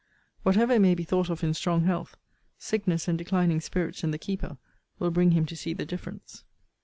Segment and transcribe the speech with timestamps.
[0.41, 2.17] Whatever it may be thought of in strong health,
[2.57, 4.57] sickness and declining spirits in the keeper
[4.97, 6.43] will bring him to see the difference.